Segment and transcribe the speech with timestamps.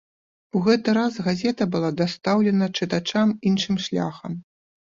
[0.59, 4.31] У гэты раз газета была дастаўлена чытачам іншым шляхам.